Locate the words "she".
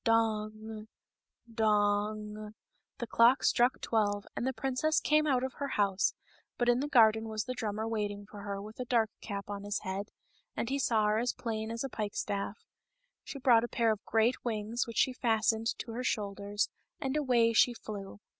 13.23-13.37, 14.97-15.13, 17.53-17.75